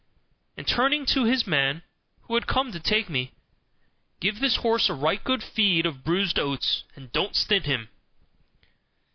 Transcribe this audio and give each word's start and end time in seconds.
And 0.57 0.67
turning 0.67 1.05
to 1.13 1.25
his 1.25 1.45
man, 1.45 1.83
who 2.23 2.33
had 2.33 2.47
come 2.47 2.71
to 2.71 2.79
take 2.79 3.07
me, 3.07 3.33
"Give 4.19 4.39
this 4.39 4.55
horse 4.55 4.89
a 4.89 4.95
right 4.95 5.23
good 5.23 5.43
feed 5.43 5.85
of 5.85 6.03
bruised 6.03 6.39
oats, 6.39 6.83
and 6.95 7.11
don't 7.11 7.35
stint 7.35 7.67
him." 7.67 7.87